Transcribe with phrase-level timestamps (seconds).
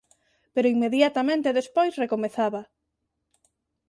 [0.53, 2.61] Pero inmediatamente despois recomezaba: